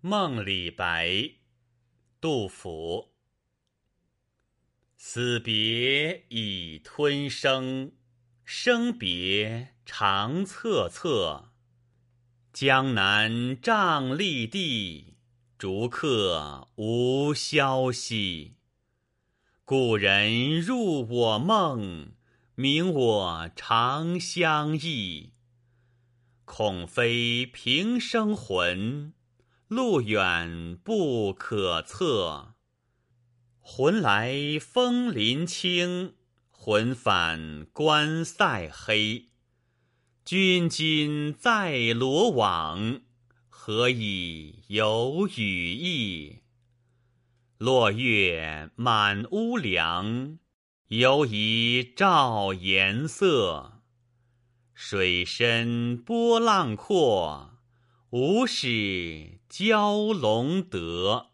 [0.00, 1.32] 梦李白，
[2.20, 3.08] 杜甫。
[4.96, 7.90] 死别已吞声，
[8.44, 11.46] 生别长恻恻。
[12.52, 15.16] 江南瘴疠地，
[15.58, 18.54] 逐客无消息。
[19.64, 22.12] 故人入我梦，
[22.54, 25.32] 明我长相忆。
[26.44, 29.12] 恐非平生魂，
[29.68, 32.54] 路远不可测。
[33.60, 36.14] 魂来风林清，
[36.50, 39.26] 魂返关塞黑。
[40.24, 43.02] 君今在罗网，
[43.50, 46.38] 何以有羽翼？
[47.58, 50.38] 落月满屋梁，
[50.86, 53.82] 犹疑照颜色。
[54.72, 57.58] 水深波浪阔，
[58.10, 61.28] 无使蛟龙德。